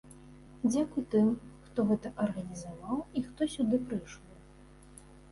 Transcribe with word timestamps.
Дзякуй 0.71 1.03
тым, 1.11 1.27
хто 1.65 1.83
гэта 1.91 2.11
арганізаваў, 2.23 2.95
і 3.19 3.23
хто 3.27 3.41
сюды 3.57 3.79
прыйшоў. 3.91 4.33